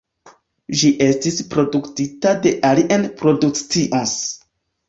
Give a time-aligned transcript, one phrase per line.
[0.79, 4.19] Ĝi estis produktita de Alien Productions.